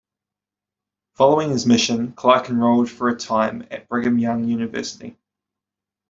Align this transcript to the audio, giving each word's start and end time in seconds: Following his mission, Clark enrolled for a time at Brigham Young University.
Following 1.13 1.49
his 1.51 1.67
mission, 1.67 2.13
Clark 2.13 2.49
enrolled 2.49 2.89
for 2.89 3.09
a 3.09 3.15
time 3.15 3.67
at 3.69 3.87
Brigham 3.87 4.17
Young 4.17 4.45
University. 4.45 5.15